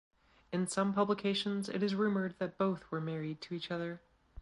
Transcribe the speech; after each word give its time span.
In 0.51 0.65
some 0.65 0.95
publications 0.95 1.69
it 1.69 1.83
is 1.83 1.93
rumoured 1.93 2.33
that 2.39 2.57
both 2.57 2.89
were 2.89 2.99
married 2.99 3.39
to 3.41 3.53
each 3.53 3.69
other. 3.69 4.01